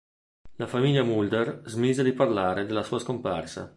[0.55, 3.69] La famiglia Mulder smise di parlare della sua scomparsa.